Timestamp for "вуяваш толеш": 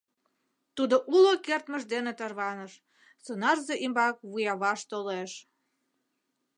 4.29-5.31